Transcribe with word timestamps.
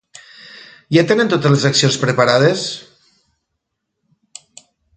Ja 0.97 1.03
tenen 1.11 1.29
totes 1.33 1.53
les 1.55 1.67
accions 1.69 1.99
preparades? 2.05 2.65